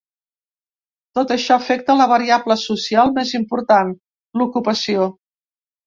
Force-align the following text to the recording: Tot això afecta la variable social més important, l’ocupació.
Tot 1.19 1.33
això 1.35 1.57
afecta 1.61 1.97
la 2.01 2.09
variable 2.13 2.59
social 2.65 3.15
més 3.21 3.37
important, 3.43 3.97
l’ocupació. 4.43 5.11